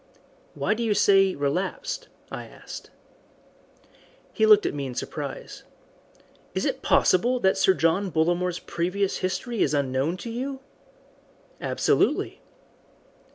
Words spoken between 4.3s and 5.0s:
He looked at me in